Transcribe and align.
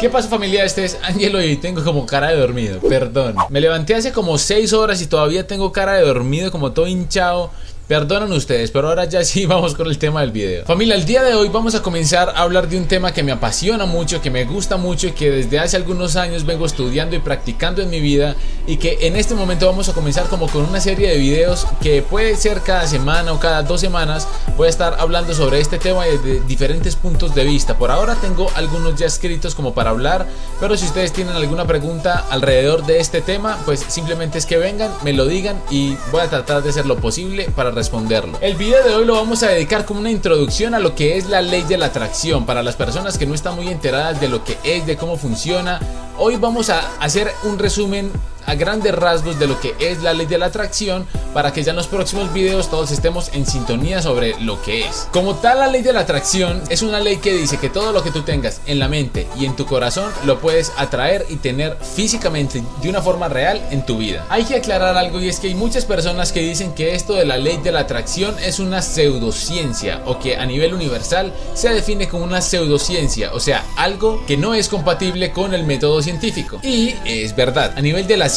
¿Qué 0.00 0.08
pasa 0.08 0.30
familia? 0.30 0.64
Este 0.64 0.86
es 0.86 0.98
Angelo 1.02 1.42
y 1.42 1.56
tengo 1.56 1.84
como 1.84 2.06
cara 2.06 2.28
de 2.28 2.36
dormido, 2.36 2.80
perdón. 2.80 3.34
Me 3.50 3.60
levanté 3.60 3.94
hace 3.94 4.12
como 4.12 4.38
6 4.38 4.72
horas 4.72 5.02
y 5.02 5.06
todavía 5.06 5.46
tengo 5.46 5.72
cara 5.72 5.92
de 5.92 6.00
dormido, 6.00 6.50
como 6.50 6.72
todo 6.72 6.86
hinchado. 6.86 7.50
Perdonan 7.90 8.30
ustedes, 8.30 8.70
pero 8.70 8.86
ahora 8.86 9.04
ya 9.06 9.24
sí 9.24 9.46
vamos 9.46 9.74
con 9.74 9.88
el 9.88 9.98
tema 9.98 10.20
del 10.20 10.30
video. 10.30 10.64
Familia, 10.64 10.94
el 10.94 11.04
día 11.04 11.24
de 11.24 11.34
hoy 11.34 11.48
vamos 11.48 11.74
a 11.74 11.82
comenzar 11.82 12.28
a 12.28 12.42
hablar 12.42 12.68
de 12.68 12.78
un 12.78 12.86
tema 12.86 13.12
que 13.12 13.24
me 13.24 13.32
apasiona 13.32 13.84
mucho, 13.84 14.22
que 14.22 14.30
me 14.30 14.44
gusta 14.44 14.76
mucho 14.76 15.08
y 15.08 15.10
que 15.10 15.28
desde 15.28 15.58
hace 15.58 15.76
algunos 15.76 16.14
años 16.14 16.46
vengo 16.46 16.66
estudiando 16.66 17.16
y 17.16 17.18
practicando 17.18 17.82
en 17.82 17.90
mi 17.90 17.98
vida 17.98 18.36
y 18.68 18.76
que 18.76 18.98
en 19.00 19.16
este 19.16 19.34
momento 19.34 19.66
vamos 19.66 19.88
a 19.88 19.92
comenzar 19.92 20.28
como 20.28 20.46
con 20.46 20.66
una 20.66 20.80
serie 20.80 21.08
de 21.08 21.18
videos 21.18 21.66
que 21.82 22.00
puede 22.00 22.36
ser 22.36 22.60
cada 22.60 22.86
semana 22.86 23.32
o 23.32 23.40
cada 23.40 23.64
dos 23.64 23.80
semanas 23.80 24.28
voy 24.56 24.68
a 24.68 24.70
estar 24.70 24.94
hablando 25.00 25.34
sobre 25.34 25.58
este 25.58 25.78
tema 25.78 26.04
desde 26.04 26.38
diferentes 26.46 26.94
puntos 26.94 27.34
de 27.34 27.42
vista. 27.42 27.76
Por 27.76 27.90
ahora 27.90 28.14
tengo 28.14 28.52
algunos 28.54 28.94
ya 28.94 29.06
escritos 29.06 29.56
como 29.56 29.74
para 29.74 29.90
hablar, 29.90 30.28
pero 30.60 30.76
si 30.76 30.86
ustedes 30.86 31.12
tienen 31.12 31.34
alguna 31.34 31.66
pregunta 31.66 32.24
alrededor 32.30 32.86
de 32.86 33.00
este 33.00 33.20
tema, 33.20 33.58
pues 33.64 33.84
simplemente 33.88 34.38
es 34.38 34.46
que 34.46 34.58
vengan, 34.58 34.92
me 35.02 35.12
lo 35.12 35.26
digan 35.26 35.60
y 35.72 35.96
voy 36.12 36.20
a 36.20 36.30
tratar 36.30 36.62
de 36.62 36.70
hacer 36.70 36.86
lo 36.86 36.94
posible 36.98 37.50
para 37.56 37.79
responderlo. 37.80 38.36
El 38.42 38.56
video 38.56 38.84
de 38.84 38.94
hoy 38.94 39.06
lo 39.06 39.14
vamos 39.14 39.42
a 39.42 39.48
dedicar 39.48 39.86
como 39.86 40.00
una 40.00 40.10
introducción 40.10 40.74
a 40.74 40.78
lo 40.78 40.94
que 40.94 41.16
es 41.16 41.30
la 41.30 41.40
ley 41.40 41.62
de 41.62 41.78
la 41.78 41.86
atracción 41.86 42.44
para 42.44 42.62
las 42.62 42.76
personas 42.76 43.16
que 43.16 43.24
no 43.24 43.34
están 43.34 43.56
muy 43.56 43.68
enteradas 43.68 44.20
de 44.20 44.28
lo 44.28 44.44
que 44.44 44.58
es, 44.64 44.84
de 44.84 44.98
cómo 44.98 45.16
funciona. 45.16 45.80
Hoy 46.18 46.36
vamos 46.36 46.68
a 46.68 46.80
hacer 47.00 47.32
un 47.44 47.58
resumen 47.58 48.12
a 48.50 48.56
grandes 48.56 48.92
rasgos 48.92 49.38
de 49.38 49.46
lo 49.46 49.60
que 49.60 49.76
es 49.78 50.02
la 50.02 50.12
ley 50.12 50.26
de 50.26 50.36
la 50.36 50.46
atracción 50.46 51.06
para 51.32 51.52
que 51.52 51.62
ya 51.62 51.70
en 51.70 51.76
los 51.76 51.86
próximos 51.86 52.32
videos 52.32 52.68
todos 52.68 52.90
estemos 52.90 53.30
en 53.32 53.46
sintonía 53.46 54.02
sobre 54.02 54.34
lo 54.40 54.60
que 54.62 54.84
es. 54.84 55.06
Como 55.12 55.36
tal, 55.36 55.60
la 55.60 55.68
ley 55.68 55.82
de 55.82 55.92
la 55.92 56.00
atracción 56.00 56.60
es 56.68 56.82
una 56.82 56.98
ley 56.98 57.18
que 57.18 57.32
dice 57.32 57.58
que 57.58 57.70
todo 57.70 57.92
lo 57.92 58.02
que 58.02 58.10
tú 58.10 58.22
tengas 58.22 58.60
en 58.66 58.80
la 58.80 58.88
mente 58.88 59.28
y 59.38 59.44
en 59.44 59.54
tu 59.54 59.66
corazón 59.66 60.10
lo 60.24 60.40
puedes 60.40 60.72
atraer 60.76 61.26
y 61.28 61.36
tener 61.36 61.76
físicamente 61.76 62.64
de 62.82 62.88
una 62.88 63.02
forma 63.02 63.28
real 63.28 63.62
en 63.70 63.86
tu 63.86 63.98
vida. 63.98 64.26
Hay 64.30 64.42
que 64.42 64.56
aclarar 64.56 64.96
algo 64.96 65.20
y 65.20 65.28
es 65.28 65.38
que 65.38 65.46
hay 65.46 65.54
muchas 65.54 65.84
personas 65.84 66.32
que 66.32 66.40
dicen 66.40 66.74
que 66.74 66.96
esto 66.96 67.14
de 67.14 67.26
la 67.26 67.36
ley 67.36 67.58
de 67.58 67.70
la 67.70 67.80
atracción 67.80 68.34
es 68.40 68.58
una 68.58 68.82
pseudociencia 68.82 70.02
o 70.06 70.18
que 70.18 70.36
a 70.38 70.44
nivel 70.44 70.74
universal 70.74 71.32
se 71.54 71.68
define 71.68 72.08
como 72.08 72.24
una 72.24 72.40
pseudociencia, 72.40 73.32
o 73.32 73.38
sea, 73.38 73.64
algo 73.76 74.26
que 74.26 74.36
no 74.36 74.54
es 74.54 74.68
compatible 74.68 75.30
con 75.30 75.54
el 75.54 75.64
método 75.64 76.02
científico. 76.02 76.58
Y 76.64 76.94
es 77.04 77.36
verdad, 77.36 77.74
a 77.76 77.80
nivel 77.80 78.08
de 78.08 78.16
la 78.16 78.28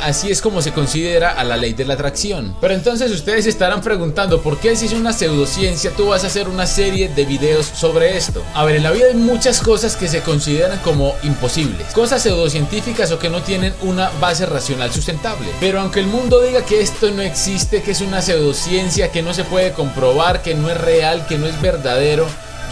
así 0.00 0.30
es 0.30 0.40
como 0.40 0.62
se 0.62 0.72
considera 0.72 1.30
a 1.30 1.44
la 1.44 1.56
ley 1.56 1.74
de 1.74 1.84
la 1.84 1.94
atracción. 1.94 2.56
Pero 2.60 2.74
entonces 2.74 3.10
ustedes 3.12 3.46
estarán 3.46 3.82
preguntando 3.82 4.42
por 4.42 4.58
qué 4.58 4.74
si 4.74 4.86
es 4.86 4.92
una 4.92 5.12
pseudociencia 5.12 5.92
tú 5.96 6.08
vas 6.08 6.24
a 6.24 6.26
hacer 6.26 6.48
una 6.48 6.66
serie 6.66 7.08
de 7.08 7.24
videos 7.24 7.66
sobre 7.66 8.16
esto. 8.16 8.42
A 8.54 8.64
ver, 8.64 8.76
en 8.76 8.82
la 8.82 8.90
vida 8.90 9.06
hay 9.06 9.14
muchas 9.14 9.60
cosas 9.60 9.96
que 9.96 10.08
se 10.08 10.22
consideran 10.22 10.80
como 10.80 11.14
imposibles, 11.22 11.86
cosas 11.94 12.22
pseudocientíficas 12.22 13.12
o 13.12 13.18
que 13.18 13.30
no 13.30 13.42
tienen 13.42 13.74
una 13.82 14.10
base 14.20 14.44
racional 14.46 14.92
sustentable. 14.92 15.46
Pero 15.60 15.80
aunque 15.80 16.00
el 16.00 16.06
mundo 16.06 16.40
diga 16.40 16.64
que 16.64 16.80
esto 16.80 17.10
no 17.12 17.22
existe, 17.22 17.82
que 17.82 17.92
es 17.92 18.00
una 18.00 18.22
pseudociencia, 18.22 19.12
que 19.12 19.22
no 19.22 19.34
se 19.34 19.44
puede 19.44 19.72
comprobar, 19.72 20.42
que 20.42 20.54
no 20.54 20.68
es 20.68 20.80
real, 20.80 21.26
que 21.28 21.38
no 21.38 21.46
es 21.46 21.60
verdadero, 21.60 22.26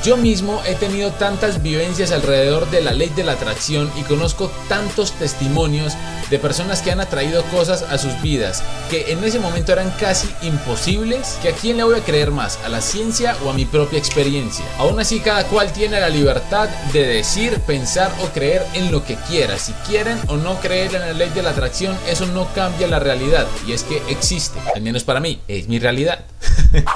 yo 0.04 0.16
mismo 0.16 0.60
he 0.66 0.74
tenido 0.74 1.12
tantas 1.12 1.62
vivencias 1.62 2.10
alrededor 2.10 2.68
de 2.70 2.82
la 2.82 2.92
ley 2.92 3.10
de 3.10 3.22
la 3.22 3.32
atracción 3.32 3.90
y 3.96 4.02
conozco 4.02 4.50
tantos 4.68 5.12
testimonios 5.12 5.94
de 6.28 6.38
personas 6.38 6.82
que 6.82 6.90
han 6.90 7.00
atraído 7.00 7.44
cosas 7.44 7.82
a 7.82 7.98
sus 7.98 8.20
vidas 8.20 8.62
que 8.90 9.12
en 9.12 9.22
ese 9.22 9.38
momento 9.38 9.72
eran 9.72 9.90
casi 9.92 10.28
imposibles 10.42 11.38
que 11.40 11.50
a 11.50 11.52
quién 11.52 11.76
le 11.76 11.84
voy 11.84 11.98
a 11.98 12.04
creer 12.04 12.30
más, 12.30 12.58
a 12.64 12.68
la 12.68 12.80
ciencia 12.80 13.36
o 13.44 13.50
a 13.50 13.54
mi 13.54 13.64
propia 13.64 13.98
experiencia. 13.98 14.64
Aún 14.78 14.98
así 14.98 15.20
cada 15.20 15.46
cual 15.46 15.72
tiene 15.72 16.00
la 16.00 16.08
libertad 16.08 16.68
de 16.92 17.06
decir, 17.06 17.58
pensar 17.60 18.12
o 18.22 18.26
creer 18.34 18.66
en 18.74 18.90
lo 18.90 19.04
que 19.04 19.16
quiera. 19.28 19.58
Si 19.58 19.72
quieren 19.86 20.18
o 20.28 20.36
no 20.36 20.60
creer 20.60 20.94
en 20.94 21.00
la 21.00 21.12
ley 21.12 21.30
de 21.30 21.42
la 21.42 21.50
atracción, 21.50 21.96
eso 22.08 22.26
no 22.26 22.52
cambia 22.54 22.86
la 22.86 22.98
realidad 22.98 23.46
y 23.66 23.72
es 23.72 23.84
que 23.84 24.02
existe, 24.08 24.58
al 24.74 24.82
menos 24.82 25.04
para 25.04 25.20
mí, 25.20 25.40
es 25.48 25.68
mi 25.68 25.78
realidad. 25.78 26.24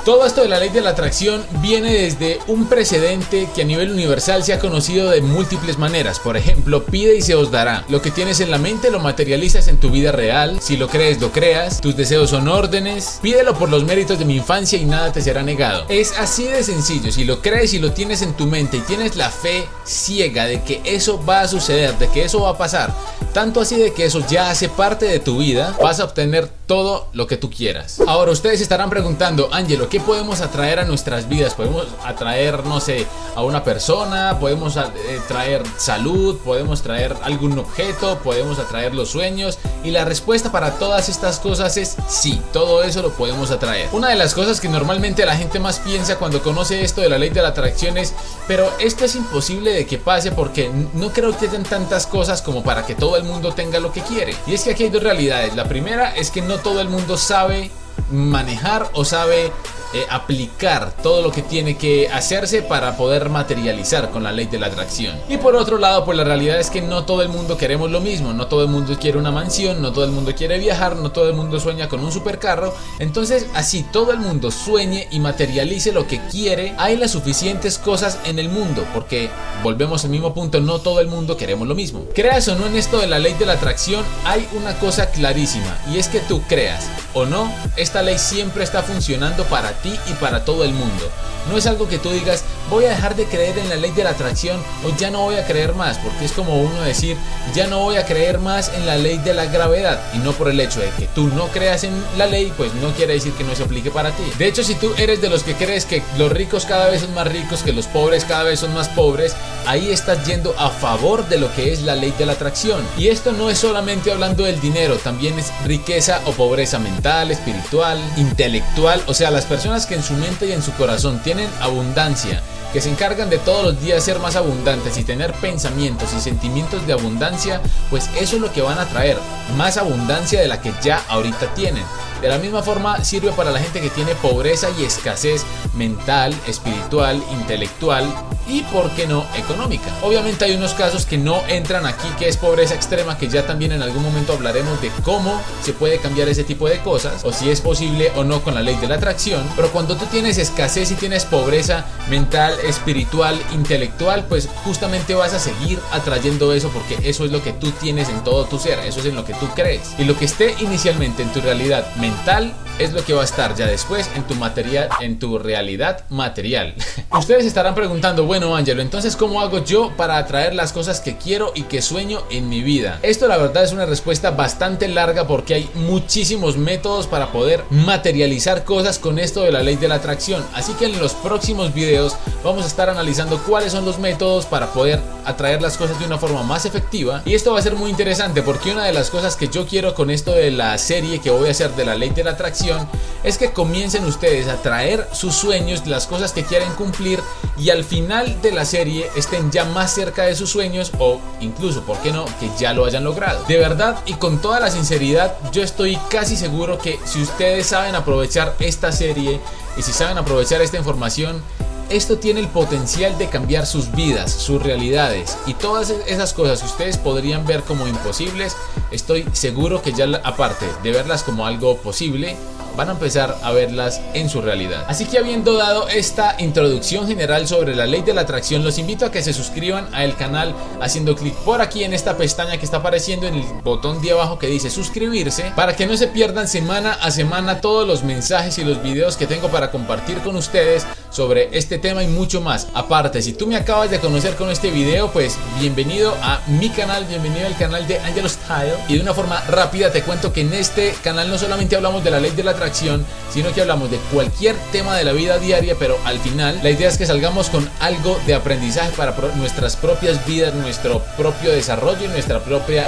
Todo 0.04 0.26
esto 0.26 0.42
de 0.42 0.48
la 0.48 0.59
ley 0.59 0.70
de 0.70 0.81
la 0.81 0.91
atracción 0.91 1.44
viene 1.60 1.92
desde 1.92 2.38
un 2.47 2.66
precedente 2.66 3.48
que 3.54 3.62
a 3.62 3.64
nivel 3.64 3.91
universal 3.91 4.42
se 4.42 4.53
ha 4.53 4.59
conocido 4.59 5.10
de 5.10 5.20
múltiples 5.20 5.78
maneras. 5.78 6.19
Por 6.19 6.37
ejemplo, 6.37 6.84
pide 6.84 7.16
y 7.16 7.22
se 7.22 7.34
os 7.34 7.50
dará. 7.50 7.84
Lo 7.88 8.00
que 8.00 8.10
tienes 8.10 8.41
en 8.41 8.50
la 8.50 8.59
mente 8.59 8.91
lo 8.91 9.00
materializas 9.00 9.69
en 9.69 9.78
tu 9.78 9.91
vida 9.91 10.12
real. 10.12 10.59
Si 10.60 10.76
lo 10.76 10.88
crees, 10.88 11.20
lo 11.20 11.31
creas. 11.31 11.81
Tus 11.81 11.97
deseos 11.97 12.31
son 12.31 12.48
órdenes. 12.48 13.19
Pídelo 13.20 13.54
por 13.54 13.69
los 13.69 13.84
méritos 13.84 14.19
de 14.19 14.25
mi 14.25 14.36
infancia 14.36 14.78
y 14.78 14.84
nada 14.84 15.12
te 15.12 15.20
será 15.20 15.42
negado. 15.42 15.84
Es 15.88 16.12
así 16.19 16.44
de 16.44 16.62
sencillo. 16.62 17.12
Si 17.12 17.25
lo 17.25 17.42
crees 17.42 17.75
y 17.75 17.78
lo 17.78 17.92
tienes 17.92 18.22
en 18.22 18.34
tu 18.34 18.47
mente 18.47 18.78
y 18.78 18.81
tienes 18.81 19.16
la 19.16 19.31
fe 19.31 19.66
ciega 19.84 20.47
de 20.47 20.62
que 20.62 20.81
eso 20.84 21.22
va 21.25 21.42
a 21.42 21.48
suceder, 21.48 21.98
de 21.98 22.09
que 22.09 22.25
eso 22.25 22.41
va 22.41 22.50
a 22.50 22.59
pasar, 22.59 22.94
tanto 23.32 23.60
así 23.60 23.76
de 23.76 23.92
que 23.92 24.06
eso 24.06 24.26
ya 24.26 24.50
hace 24.50 24.69
parte 24.69 25.06
de 25.06 25.20
tu 25.20 25.38
vida, 25.38 25.76
vas 25.82 26.00
a 26.00 26.04
obtener 26.04 26.48
todo 26.66 27.09
lo 27.12 27.26
que 27.26 27.36
tú 27.36 27.50
quieras. 27.50 28.00
Ahora 28.06 28.32
ustedes 28.32 28.60
estarán 28.60 28.91
preguntando, 28.91 29.48
Angelo, 29.66 29.88
¿qué 29.88 29.99
podemos 29.99 30.43
atraer 30.43 30.78
a 30.78 30.84
nuestras 30.84 31.28
vidas? 31.28 31.54
Podemos 31.54 31.88
atraer, 32.04 32.65
no 32.66 32.78
sé, 32.78 33.04
a 33.34 33.43
una 33.43 33.65
persona, 33.65 34.38
podemos 34.38 34.77
eh, 34.77 34.81
traer 35.27 35.65
salud, 35.77 36.37
podemos 36.44 36.82
traer 36.82 37.16
algún 37.25 37.59
objeto, 37.59 38.21
podemos 38.22 38.60
atraer 38.60 38.94
los 38.94 39.09
sueños. 39.09 39.59
Y 39.82 39.91
la 39.91 40.04
respuesta 40.04 40.53
para 40.53 40.78
todas 40.78 41.09
estas 41.09 41.41
cosas 41.41 41.77
es 41.78 41.97
sí, 42.06 42.41
todo 42.53 42.84
eso 42.84 43.03
lo 43.03 43.10
podemos 43.10 43.50
atraer. 43.50 43.88
Una 43.91 44.10
de 44.10 44.15
las 44.15 44.34
cosas 44.34 44.60
que 44.60 44.69
normalmente 44.69 45.27
la 45.27 45.37
gente 45.37 45.59
más 45.59 45.81
piensa 45.81 46.15
cuando 46.15 46.44
conoce 46.44 46.84
esto 46.84 47.00
de 47.00 47.09
la 47.09 47.19
ley 47.19 47.31
de 47.31 47.43
la 47.43 47.48
atracción 47.48 47.98
es, 47.98 48.15
pero 48.47 48.72
esto 48.78 49.04
es 49.04 49.16
imposible 49.16 49.72
de 49.72 49.84
que 49.84 49.98
pase 49.98 50.31
porque 50.31 50.71
no 50.94 51.10
creo 51.10 51.37
que 51.37 51.48
den 51.48 51.65
tantas 51.65 52.06
cosas 52.06 52.41
como 52.41 52.62
para 52.62 52.87
que 52.87 52.94
todo 52.94 53.16
el 53.16 53.25
mundo 53.25 53.53
tenga 53.53 53.81
lo 53.81 53.91
que 53.91 54.03
quiere. 54.03 54.33
Y 54.47 54.54
es 54.54 54.62
que 54.62 54.71
aquí 54.71 54.84
hay 54.84 54.91
dos 54.91 55.03
realidades. 55.03 55.56
La 55.56 55.65
primera 55.65 56.15
es 56.15 56.31
que 56.31 56.41
no 56.41 56.59
todo 56.59 56.81
el 56.81 56.88
mundo 56.88 57.16
sabe 57.16 57.72
manejar 58.11 58.89
o 58.93 59.05
sabe 59.05 59.53
eh, 59.97 60.07
aplicar 60.11 60.93
todo 61.03 61.23
lo 61.23 61.33
que 61.33 61.41
tiene 61.41 61.79
que 61.79 62.09
hacerse 62.09 62.61
para 62.61 62.99
poder 62.99 63.31
materializar 63.31 64.11
con 64.11 64.25
la 64.25 64.31
ley 64.31 64.45
de 64.45 64.59
la 64.59 64.67
atracción. 64.67 65.19
Y 65.27 65.39
por 65.39 65.57
otro 65.57 65.79
lado, 65.79 66.05
pues 66.05 66.19
la 66.19 66.25
realidad 66.25 66.61
es 66.61 66.69
que 66.69 66.83
no 66.83 67.05
todo 67.05 67.23
el 67.23 67.31
mundo 67.31 67.57
queremos 67.57 67.91
lo 67.91 68.03
mismo, 68.03 68.34
no 68.34 68.47
todo 68.47 68.62
el 68.62 68.69
mundo 68.69 68.95
quiere 69.01 69.17
una 69.17 69.31
mansión, 69.31 69.81
no 69.81 69.93
todo 69.93 70.05
el 70.05 70.11
mundo 70.11 70.34
quiere 70.37 70.59
viajar, 70.59 70.97
no 70.97 71.12
todo 71.12 71.31
el 71.31 71.34
mundo 71.34 71.59
sueña 71.61 71.89
con 71.89 72.01
un 72.05 72.12
supercarro. 72.12 72.75
Entonces, 72.99 73.47
así 73.55 73.87
todo 73.91 74.12
el 74.12 74.19
mundo 74.19 74.51
sueñe 74.51 75.09
y 75.11 75.19
materialice 75.19 75.93
lo 75.93 76.07
que 76.07 76.21
quiere, 76.27 76.75
hay 76.77 76.99
las 76.99 77.13
suficientes 77.13 77.78
cosas 77.78 78.19
en 78.27 78.39
el 78.39 78.51
mundo, 78.51 78.84
porque 78.93 79.31
volvemos 79.63 80.05
al 80.05 80.11
mismo 80.11 80.34
punto, 80.34 80.61
no 80.61 80.78
todo 80.78 81.01
el 81.01 81.09
mundo 81.09 81.39
queremos 81.39 81.67
lo 81.67 81.75
mismo. 81.75 82.05
Creas 82.15 82.49
o 82.49 82.57
no 82.57 82.67
en 82.67 82.77
esto 82.77 82.99
de 82.99 83.07
la 83.07 83.19
ley 83.19 83.33
de 83.33 83.47
la 83.47 83.55
atracción, 83.55 84.05
hay 84.25 84.47
una 84.53 84.78
cosa 84.78 85.11
clarísima, 85.11 85.78
y 85.91 85.99
es 85.99 86.09
que 86.09 86.21
tú 86.21 86.43
creas 86.49 86.87
o 87.15 87.25
no, 87.25 87.51
esta 87.77 88.03
ley 88.03 88.19
siempre 88.19 88.63
está 88.63 88.83
funcionando 88.83 89.45
para 89.45 89.73
ti 89.81 89.85
y 89.94 90.12
para 90.14 90.44
todo 90.44 90.64
el 90.64 90.72
mundo. 90.72 91.10
No 91.50 91.56
es 91.56 91.66
algo 91.66 91.88
que 91.88 91.98
tú 91.98 92.10
digas, 92.10 92.42
voy 92.70 92.86
a 92.86 92.91
dejar 92.91 93.14
de 93.14 93.26
creer 93.26 93.56
en 93.58 93.69
la 93.69 93.76
ley 93.76 93.92
de 93.92 94.02
la 94.02 94.10
atracción 94.10 94.60
o 94.84 94.97
ya 94.97 95.10
no 95.10 95.20
voy 95.20 95.36
a 95.36 95.47
creer 95.47 95.74
más, 95.74 95.97
porque 95.98 96.24
es 96.24 96.32
como 96.32 96.60
uno 96.60 96.80
decir, 96.82 97.16
ya 97.54 97.69
no 97.69 97.80
voy 97.80 97.97
a 97.97 98.04
creer 98.04 98.41
más 98.41 98.72
en 98.74 98.84
la 98.84 98.97
ley 98.97 99.19
de 99.19 99.32
la 99.32 99.47
gravedad 99.47 100.00
y 100.12 100.19
no 100.19 100.32
por 100.32 100.48
el 100.48 100.58
hecho 100.58 100.80
de 100.80 100.91
que 100.91 101.06
tú 101.06 101.28
no 101.28 101.47
creas 101.48 101.84
en 101.84 101.94
la 102.19 102.26
ley, 102.26 102.52
pues 102.56 102.74
no 102.74 102.92
quiere 102.92 103.14
decir 103.14 103.32
que 103.34 103.44
no 103.44 103.54
se 103.54 103.62
aplique 103.62 103.91
para 103.91 104.10
ti. 104.10 104.24
De 104.38 104.48
hecho, 104.48 104.64
si 104.64 104.74
tú 104.74 104.92
eres 104.98 105.20
de 105.20 105.28
los 105.28 105.44
que 105.44 105.54
crees 105.54 105.84
que 105.84 106.03
los 106.18 106.32
ricos 106.32 106.64
cada 106.66 106.88
vez 106.91 107.03
son 107.03 107.14
más 107.14 107.28
ricos, 107.28 107.62
que 107.62 107.72
los 107.72 107.86
pobres 107.86 108.24
cada 108.24 108.42
vez 108.42 108.60
son 108.60 108.74
más 108.74 108.88
pobres, 108.88 109.36
ahí 109.66 109.91
estás 109.91 110.26
yendo 110.26 110.54
a 110.58 110.70
favor 110.70 111.28
de 111.28 111.38
lo 111.38 111.54
que 111.54 111.72
es 111.72 111.82
la 111.82 111.94
ley 111.94 112.12
de 112.18 112.26
la 112.26 112.32
atracción. 112.32 112.84
Y 112.98 113.08
esto 113.08 113.32
no 113.32 113.50
es 113.50 113.58
solamente 113.58 114.10
hablando 114.10 114.44
del 114.44 114.60
dinero, 114.60 114.97
también 114.97 115.38
es 115.38 115.53
riqueza 115.64 116.20
o 116.26 116.32
pobreza 116.32 116.78
mental, 116.80 117.30
espiritual, 117.30 118.00
intelectual, 118.16 119.03
o 119.06 119.14
sea, 119.14 119.30
las 119.30 119.44
personas 119.44 119.66
que 119.87 119.97
en 119.97 120.03
su 120.03 120.15
mente 120.15 120.47
y 120.47 120.53
en 120.53 120.62
su 120.62 120.72
corazón 120.75 121.19
tienen 121.25 121.50
abundancia 121.60 122.41
que 122.72 122.81
se 122.81 122.88
encargan 122.88 123.28
de 123.28 123.38
todos 123.38 123.65
los 123.65 123.81
días 123.81 124.04
ser 124.04 124.21
más 124.21 124.37
abundantes 124.37 124.97
y 124.97 125.03
tener 125.03 125.33
pensamientos 125.34 126.13
y 126.15 126.21
sentimientos 126.21 126.86
de 126.86 126.92
abundancia, 126.92 127.60
pues 127.91 128.09
eso 128.16 128.36
es 128.36 128.42
lo 128.42 128.53
que 128.53 128.63
van 128.63 128.78
a 128.78 128.86
traer, 128.86 129.16
más 129.57 129.77
abundancia 129.77 130.41
de 130.41 130.47
la 130.47 130.60
que 130.60 130.72
ya 130.83 131.03
ahorita 131.09 131.53
tienen. 131.54 131.84
De 132.21 132.28
la 132.28 132.39
misma 132.39 132.63
forma 132.63 133.04
sirve 133.04 133.33
para 133.33 133.51
la 133.51 133.59
gente 133.59 133.80
que 133.80 133.91
tiene 133.91 134.15
pobreza 134.15 134.68
y 134.78 134.84
escasez 134.84 135.45
mental, 135.74 136.34
espiritual, 136.47 137.22
intelectual 137.33 138.13
y, 138.48 138.63
por 138.63 138.91
qué 138.91 139.07
no, 139.07 139.24
económica. 139.36 139.86
Obviamente 140.03 140.45
hay 140.45 140.54
unos 140.54 140.74
casos 140.74 141.04
que 141.04 141.18
no 141.18 141.42
entran 141.48 141.84
aquí, 141.84 142.07
que 142.18 142.28
es 142.28 142.36
pobreza 142.36 142.74
extrema, 142.74 143.18
que 143.18 143.28
ya 143.28 143.47
también 143.47 143.72
en 143.72 143.83
algún 143.83 144.03
momento 144.03 144.33
hablaremos 144.33 144.80
de 144.80 144.91
cómo 145.03 145.41
se 145.63 145.72
puede 145.72 145.98
cambiar 145.98 146.28
ese 146.28 146.45
tipo 146.45 146.68
de 146.68 146.78
cosas, 146.78 147.24
o 147.24 147.33
si 147.33 147.51
es 147.51 147.60
posible 147.60 148.13
o 148.15 148.24
no 148.24 148.42
con 148.42 148.54
la 148.54 148.63
ley 148.63 148.77
de 148.77 148.89
la 148.89 148.97
atracción. 148.97 149.42
Pero 149.57 149.71
cuando 149.72 149.97
tú 149.97 150.07
tienes 150.07 150.39
escasez 150.39 150.91
y 150.92 150.95
tienes 150.95 151.24
pobreza 151.24 151.86
mental, 152.09 152.54
espiritual, 152.65 153.41
intelectual, 153.53 154.24
pues 154.28 154.48
justamente 154.65 155.15
vas 155.15 155.34
a 155.34 155.41
seguir 155.41 155.80
atrayendo 155.92 156.53
eso 156.53 156.71
porque 156.71 157.09
eso 157.09 157.24
es 157.24 157.33
lo 157.33 157.42
que 157.42 157.53
tú 157.53 157.71
tienes 157.72 158.09
en 158.09 158.22
todo 158.22 158.45
tu 158.45 158.59
ser, 158.59 158.78
eso 158.80 159.01
es 159.01 159.07
en 159.07 159.16
lo 159.16 159.24
que 159.24 159.34
tú 159.34 159.48
crees. 159.54 159.95
Y 159.98 160.04
lo 160.04 160.16
que 160.16 160.24
esté 160.24 160.54
inicialmente 160.60 161.22
en 161.22 161.33
tu 161.33 161.41
realidad 161.41 161.84
mental 162.06 162.54
es 162.78 162.92
lo 162.92 163.03
que 163.04 163.14
va 163.14 163.22
a 163.22 163.24
estar 163.24 163.54
ya 163.56 163.66
después 163.66 164.10
en 164.14 164.22
tu 164.24 164.34
material, 164.34 164.88
en 165.00 165.18
tu 165.18 165.38
realidad 165.38 166.04
material. 166.10 166.74
Ustedes 167.10 167.47
estarán 167.47 167.74
preguntando, 167.74 168.26
bueno 168.26 168.54
Ángelo, 168.54 168.82
entonces 168.82 169.16
¿cómo 169.16 169.41
hago 169.41 169.64
yo 169.64 169.92
para 169.97 170.18
atraer 170.18 170.54
las 170.54 170.72
cosas 170.72 171.00
que 171.00 171.16
quiero 171.16 171.53
y 171.54 171.62
que 171.62 171.80
sueño 171.80 172.22
en 172.30 172.48
mi 172.48 172.62
vida? 172.62 173.00
Esto 173.03 173.26
la 173.28 173.38
verdad 173.38 173.64
es 173.64 173.72
una 173.72 173.86
respuesta 173.86 174.30
bastante 174.30 174.88
larga 174.88 175.26
porque 175.26 175.54
hay 175.54 175.70
muchísimos 175.74 176.58
métodos 176.58 177.06
para 177.06 177.32
poder 177.32 177.64
materializar 177.70 178.64
cosas 178.64 178.98
con 178.98 179.18
esto 179.18 179.42
de 179.42 179.53
la 179.53 179.62
ley 179.62 179.76
de 179.76 179.88
la 179.88 179.97
atracción. 179.97 180.44
Así 180.54 180.74
que 180.74 180.84
en 180.84 181.00
los 181.00 181.14
próximos 181.14 181.72
videos 181.72 182.14
vamos 182.44 182.64
a 182.64 182.68
estar 182.68 182.91
analizando 182.91 183.38
cuáles 183.38 183.72
son 183.72 183.84
los 183.84 183.98
métodos 183.98 184.44
para 184.44 184.72
poder 184.72 185.00
atraer 185.24 185.62
las 185.62 185.76
cosas 185.76 185.98
de 185.98 186.04
una 186.04 186.18
forma 186.18 186.42
más 186.42 186.66
efectiva. 186.66 187.22
Y 187.24 187.34
esto 187.34 187.53
va 187.53 187.58
a 187.58 187.62
ser 187.62 187.74
muy 187.74 187.91
interesante 187.91 188.42
porque 188.42 188.70
una 188.70 188.84
de 188.84 188.92
las 188.92 189.10
cosas 189.10 189.34
que 189.34 189.48
yo 189.48 189.66
quiero 189.66 189.94
con 189.94 190.10
esto 190.10 190.32
de 190.32 190.50
la 190.50 190.76
serie 190.78 191.20
que 191.20 191.30
voy 191.30 191.48
a 191.48 191.53
hacer 191.53 191.70
de 191.70 191.84
la 191.84 191.96
ley 191.97 192.10
de 192.10 192.25
la 192.25 192.33
atracción 192.33 192.89
es 193.25 193.39
que 193.39 193.53
comiencen 193.53 194.04
ustedes 194.04 194.48
a 194.48 194.63
traer 194.63 195.09
sus 195.13 195.34
sueños, 195.34 195.87
las 195.87 196.07
cosas 196.07 196.33
que 196.33 196.45
quieren 196.45 196.72
cumplir 196.75 197.21
y 197.59 197.71
al 197.71 197.84
final 197.84 198.41
de 198.43 198.53
la 198.53 198.65
serie 198.65 199.10
estén 199.16 199.51
ya 199.51 199.65
más 199.65 199.95
cerca 199.95 200.25
de 200.25 200.34
sus 200.34 200.51
sueños 200.51 200.93
o 200.98 201.21
incluso, 201.41 201.83
¿por 201.83 201.98
qué 201.98 202.13
no?, 202.13 202.25
que 202.39 202.51
ya 202.59 202.72
lo 202.72 202.84
hayan 202.84 203.04
logrado. 203.04 203.45
De 203.47 203.59
verdad 203.59 203.98
y 204.07 204.15
con 204.15 204.41
toda 204.41 204.60
la 204.60 204.71
sinceridad, 204.71 205.37
yo 205.53 205.63
estoy 205.63 205.98
casi 206.10 206.37
seguro 206.37 206.78
que 206.78 206.98
si 207.04 207.22
ustedes 207.22 207.66
saben 207.66 207.95
aprovechar 207.95 208.54
esta 208.60 208.92
serie 208.92 209.41
y 209.77 209.83
si 209.83 209.92
saben 209.92 210.19
aprovechar 210.19 210.60
esta 210.63 210.77
información, 210.77 211.42
esto 211.91 212.18
tiene 212.18 212.41
el 212.41 212.48
potencial 212.48 213.16
de 213.18 213.28
cambiar 213.28 213.66
sus 213.66 213.92
vidas, 213.92 214.33
sus 214.33 214.62
realidades 214.62 215.36
y 215.47 215.54
todas 215.54 215.91
esas 215.91 216.33
cosas 216.33 216.60
que 216.60 216.66
ustedes 216.66 216.98
podrían 216.98 217.47
ver 217.47 217.62
como 217.62 217.86
imposibles, 217.86 218.56
estoy 218.91 219.27
seguro 219.33 219.83
que 219.83 219.92
ya 219.92 220.06
aparte 220.24 220.66
de 220.83 220.92
verlas 220.92 221.22
como 221.22 221.47
algo 221.47 221.77
posible, 221.78 222.36
van 222.77 222.89
a 222.89 222.93
empezar 222.93 223.39
a 223.43 223.53
verlas 223.53 224.01
en 224.15 224.28
su 224.28 224.41
realidad. 224.41 224.84
Así 224.89 225.07
que 225.07 225.19
habiendo 225.19 225.55
dado 225.55 225.89
esta 225.89 226.37
introducción 226.39 227.07
general 227.07 227.49
sobre 227.49 227.75
la 227.75 227.87
ley 227.87 228.03
de 228.03 228.15
la 228.15 228.23
atracción, 228.23 228.63
los 228.63 228.78
invito 228.78 229.07
a 229.07 229.11
que 229.11 229.23
se 229.23 229.33
suscriban 229.33 229.89
al 229.95 230.17
canal 230.17 230.55
haciendo 230.81 231.17
clic 231.17 231.34
por 231.37 231.61
aquí 231.63 231.84
en 231.84 231.95
esta 231.95 232.17
pestaña 232.17 232.59
que 232.59 232.65
está 232.65 232.78
apareciendo 232.78 233.27
en 233.27 233.34
el 233.34 233.45
botón 233.63 234.03
de 234.03 234.13
abajo 234.13 234.39
que 234.39 234.47
dice 234.47 234.71
suscribirse 234.71 235.53
para 235.57 235.75
que 235.75 235.87
no 235.87 235.97
se 235.97 236.09
pierdan 236.09 236.49
semana 236.49 236.93
a 236.93 237.11
semana 237.11 237.61
todos 237.61 237.87
los 237.87 238.03
mensajes 238.03 238.59
y 238.59 238.65
los 238.65 238.83
videos 238.83 239.17
que 239.17 239.27
tengo 239.27 239.49
para 239.49 239.71
compartir 239.71 240.19
con 240.19 240.37
ustedes 240.37 240.87
sobre 241.11 241.57
este 241.57 241.78
tema 241.78 242.03
y 242.03 242.09
mucho 242.09 242.41
más. 242.41 242.69
Aparte, 242.75 243.23
si 243.23 243.33
tú 243.33 243.47
me 243.47 243.57
acabas 243.57 243.91
de 243.91 244.01
conocer 244.01 244.34
con 244.34 244.51
este 244.51 244.71
video, 244.71 245.11
pues 245.13 245.39
bienvenido 245.59 246.15
a 246.23 246.41
mi 246.47 246.69
canal, 246.69 247.07
bienvenido 247.07 247.47
al 247.47 247.57
canal 247.57 247.87
de 247.87 247.99
Angelo 248.01 248.28
Style. 248.28 248.75
Y 248.89 248.97
de 248.97 249.01
una 249.01 249.15
forma 249.15 249.41
rápida 249.43 249.91
te 249.91 250.03
cuento 250.03 250.33
que 250.33 250.43
en 250.43 250.53
este 250.53 250.95
canal 251.03 251.31
no 251.31 251.39
solamente 251.39 251.77
hablamos 251.77 252.05
de 252.05 252.11
la 252.11 252.21
ley 252.21 252.33
de 252.33 252.43
la 252.43 252.51
atracción, 252.51 252.66
sino 252.74 253.53
que 253.53 253.60
hablamos 253.60 253.91
de 253.91 253.98
cualquier 254.13 254.57
tema 254.72 254.97
de 254.97 255.04
la 255.04 255.13
vida 255.13 255.39
diaria, 255.39 255.77
pero 255.78 255.97
al 256.04 256.18
final 256.18 256.61
la 256.62 256.71
idea 256.71 256.88
es 256.88 256.99
que 256.99 257.07
salgamos 257.07 257.49
con 257.49 257.68
algo 257.80 258.18
de 258.26 258.35
aprendizaje 258.35 258.90
para 258.97 259.14
nuestras 259.37 259.76
propias 259.76 260.25
vidas, 260.26 260.54
nuestro 260.54 261.02
propio 261.16 261.52
desarrollo 261.52 262.04
y 262.04 262.09
nuestra 262.09 262.40
propia... 262.40 262.87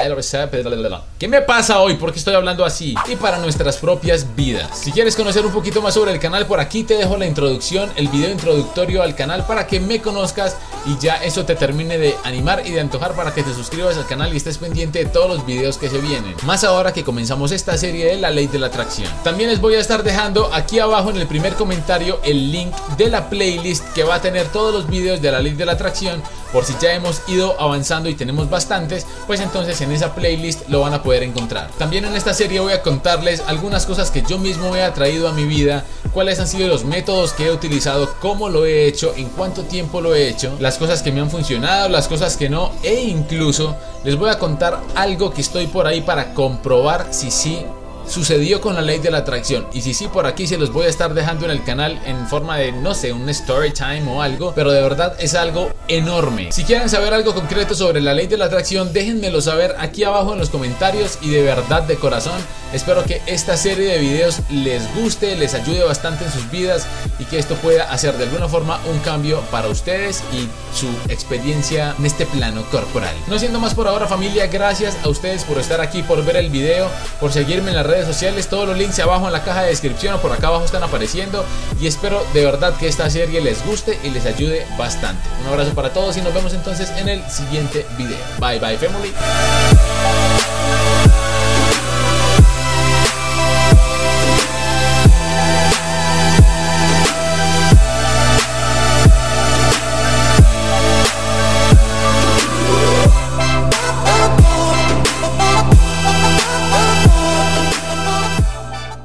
¿Qué 1.19 1.29
me 1.29 1.41
pasa 1.43 1.81
hoy? 1.81 1.95
¿Por 1.95 2.13
qué 2.13 2.19
estoy 2.19 2.35
hablando 2.35 2.65
así? 2.65 2.95
Y 3.09 3.17
para 3.17 3.39
nuestras 3.39 3.77
propias 3.77 4.35
vidas. 4.37 4.79
Si 4.79 4.93
quieres 4.93 5.17
conocer 5.17 5.45
un 5.45 5.53
poquito 5.53 5.83
más 5.83 5.95
sobre 5.95 6.13
el 6.13 6.19
canal, 6.19 6.47
por 6.47 6.61
aquí 6.61 6.85
te 6.85 6.95
dejo 6.95 7.17
la 7.17 7.27
introducción, 7.27 7.91
el 7.97 8.09
video 8.09 8.31
introductorio 8.31 9.03
al 9.03 9.15
canal 9.15 9.47
para 9.47 9.67
que 9.67 9.81
me 9.81 10.01
conozcas 10.01 10.57
y 10.87 10.99
ya 10.99 11.17
eso 11.17 11.45
te 11.45 11.55
termine 11.55 11.99
de 11.99 12.15
animar 12.25 12.63
y 12.67 12.73
de 12.73 12.81
antojar 12.81 13.15
para 13.15 13.35
que 13.35 13.43
te 13.43 13.53
suscribas 13.53 13.97
al 13.97 14.07
canal 14.07 14.33
y 14.33 14.37
estés 14.37 14.59
pendiente 14.59 15.01
de 15.01 15.07
todos 15.07 15.29
los 15.29 15.45
videos 15.47 15.77
que 15.79 15.89
se 15.89 15.99
vienen. 15.99 16.35
Más 16.45 16.65
ahora 16.65 16.93
que 16.93 17.05
comenzamos 17.05 17.53
esta 17.53 17.77
serie 17.77 18.07
de 18.07 18.17
la 18.17 18.31
ley 18.31 18.47
de 18.47 18.59
la 18.59 18.69
atracción. 18.69 19.13
También 19.25 19.51
les 19.51 19.61
voy 19.61 19.68
a 19.75 19.81
estar 19.81 20.03
dejando 20.03 20.51
aquí 20.53 20.79
abajo 20.79 21.11
en 21.11 21.17
el 21.17 21.27
primer 21.27 21.55
comentario 21.55 22.21
el 22.25 22.53
link 22.53 22.75
de 22.97 23.09
la 23.09 23.29
playlist 23.29 23.85
que 23.93 24.05
va 24.05 24.17
a 24.17 24.21
tener 24.21 24.49
todos 24.49 24.73
los 24.73 24.89
videos 24.89 25.21
de 25.21 25.33
la 25.33 25.41
ley 25.41 25.55
de 25.55 25.67
la 25.67 25.73
atracción 25.73 26.23
por 26.53 26.65
si 26.65 26.75
ya 26.81 26.93
hemos 26.95 27.23
ido 27.29 27.61
avanzando 27.61 28.09
y 28.09 28.15
tenemos 28.15 28.49
bastantes, 28.49 29.07
pues 29.27 29.41
entonces 29.41 29.81
en 29.81 29.93
esa 29.93 30.15
playlist 30.15 30.69
lo 30.69 30.81
van 30.81 30.95
a 30.95 31.03
poder 31.03 31.23
encontrar. 31.23 31.71
También 31.79 32.05
en 32.05 32.17
esta 32.17 32.35
serie 32.35 32.61
voy 32.61 32.73
a 32.73 32.83
contarles 32.83 33.43
algunas 33.47 33.87
cosas 33.87 34.11
que 34.11 34.23
yo 34.23 34.39
mismo 34.39 34.75
he 34.75 34.83
atraído 34.83 35.29
a 35.29 35.33
mi 35.33 35.45
vida, 35.45 35.85
cuáles 36.13 36.41
han 36.41 36.49
sido 36.49 36.69
los 36.69 36.85
métodos 36.85 37.33
que 37.33 37.47
he 37.47 37.53
utilizado, 37.53 38.09
cómo 38.21 38.49
lo 38.49 38.65
he 38.65 38.87
hecho, 38.87 39.15
en 39.17 39.29
cuánto 39.29 39.63
tiempo 39.65 40.01
lo 40.01 40.15
he 40.15 40.29
hecho, 40.29 40.57
las 40.61 40.79
cosas 40.79 41.03
que 41.03 41.13
me 41.13 41.21
han 41.21 41.31
funcionado, 41.31 41.89
las 41.89 42.09
cosas 42.09 42.37
que 42.37 42.49
no, 42.49 42.73
e 42.83 43.01
incluso 43.03 43.77
les 44.05 44.17
voy 44.17 44.31
a 44.31 44.39
contar 44.39 44.81
algo 44.95 45.33
que 45.33 45.43
estoy 45.43 45.67
por 45.67 45.87
ahí 45.87 46.01
para 46.01 46.33
comprobar 46.33 47.09
si 47.11 47.31
sí 47.31 47.65
sucedió 48.09 48.61
con 48.61 48.75
la 48.75 48.83
ley 48.83 48.99
de 48.99 49.11
la 49.11 49.19
atracción. 49.19 49.67
Y 49.73 49.83
si 49.83 49.95
sí, 49.95 50.09
por 50.09 50.27
aquí 50.27 50.47
se 50.47 50.59
los 50.59 50.73
voy 50.73 50.87
a 50.87 50.89
estar 50.89 51.15
dejando 51.15 51.45
en 51.45 51.51
el 51.51 51.65
canal 51.65 52.01
en 52.05 52.27
forma 52.27 52.57
de, 52.57 52.73
no 52.73 52.95
sé, 52.95 53.13
un 53.13 53.29
story 53.29 53.73
time 53.73 54.05
o 54.09 54.23
algo. 54.23 54.53
Pero 54.55 54.73
de 54.73 54.83
verdad 54.83 55.15
es 55.19 55.35
algo 55.35 55.71
enorme. 55.89 56.53
Si 56.53 56.65
quieren 56.65 56.89
saber 56.89 57.15
algo 57.15 57.35
concreto 57.35 57.75
sobre 57.75 58.01
la 58.01 58.15
ley 58.15 58.27
de 58.27 58.37
la 58.37 58.47
atracción, 58.47 58.93
déjenmelo 58.93 59.41
saber 59.41 59.77
aquí 59.79 60.05
abajo 60.05 60.33
en 60.33 60.39
los 60.39 60.51
comentarios. 60.51 61.19
Y 61.23 61.31
de 61.31 61.43
verdad, 61.43 61.83
de 61.83 61.97
corazón, 61.97 62.41
espero 62.73 63.05
que 63.05 63.23
esta 63.27 63.57
serie 63.57 63.93
de 63.93 63.99
videos 63.99 64.41
les 64.51 64.83
guste, 64.95 65.37
les 65.37 65.55
ayude 65.55 65.83
bastante 65.85 66.25
en 66.25 66.33
sus 66.33 66.51
vidas. 66.51 66.87
Y 67.19 67.25
que 67.25 67.39
esto 67.39 67.55
pueda 67.57 67.91
hacer 67.91 68.17
de 68.17 68.25
alguna 68.25 68.49
forma 68.49 68.81
un 68.91 68.99
cambio 69.01 69.41
para 69.51 69.69
ustedes 69.69 70.23
y 70.33 70.49
su 70.77 70.89
experiencia 71.11 71.95
en 71.99 72.07
este 72.07 72.27
plano 72.27 72.65
corporal. 72.71 73.15
No 73.27 73.39
siendo 73.39 73.61
más 73.61 73.75
por 73.75 73.89
ahora 73.89 74.07
familia, 74.07 74.47
gracias 74.47 74.97
a 75.03 75.09
ustedes 75.09 75.45
por 75.45 75.59
estar 75.59 75.81
aquí, 75.81 76.03
por 76.03 76.25
ver 76.25 76.37
el 76.37 76.51
video, 76.51 76.89
por 77.21 77.33
seguirme 77.33 77.71
en 77.71 77.77
las 77.77 77.87
sociales. 78.07 78.49
Todos 78.49 78.69
los 78.69 78.77
links 78.77 78.99
abajo 78.99 79.27
en 79.27 79.33
la 79.33 79.43
caja 79.43 79.63
de 79.63 79.69
descripción 79.69 80.15
o 80.15 80.19
por 80.21 80.33
acá 80.33 80.49
abajo 80.49 80.65
están 80.65 80.83
apareciendo. 80.83 81.45
Y 81.81 81.87
espero 81.87 82.25
de 82.33 82.45
verdad 82.45 82.75
que 82.77 82.89
esta 82.89 83.09
serie 83.11 83.41
les 83.41 83.65
guste 83.65 83.99
y 84.05 84.11
les 84.11 84.27
ayude 84.27 84.67
bastante. 84.79 85.29
Un 85.43 85.49
abrazo 85.49 85.75
para 85.75 85.93
todos 85.93 86.17
y 86.17 86.23
nos 86.23 86.35
vemos 86.35 86.53
entonces 86.55 86.91
en 86.97 87.09
el 87.09 87.29
siguiente 87.31 87.87
video. 87.97 88.19
Bye 88.39 88.59
bye 88.59 88.79
family. 88.79 89.13